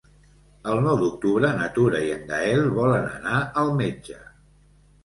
El 0.71 0.79
nou 0.85 0.97
d'octubre 1.01 1.51
na 1.59 1.67
Tura 1.75 2.01
i 2.09 2.09
en 2.17 2.27
Gaël 2.33 2.65
volen 2.81 3.07
anar 3.21 3.39
al 3.67 3.75
metge. 3.85 4.21